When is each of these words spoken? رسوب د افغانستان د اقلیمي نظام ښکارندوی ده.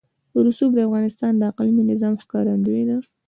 رسوب 0.45 0.71
د 0.75 0.79
افغانستان 0.87 1.31
د 1.37 1.41
اقلیمي 1.51 1.83
نظام 1.91 2.13
ښکارندوی 2.23 2.83
ده. 2.89 2.97